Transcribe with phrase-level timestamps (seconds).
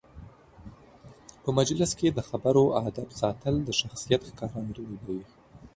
[1.43, 5.19] په مجلس کې د خبرو آدب ساتل د شخصیت ښکارندوی دی.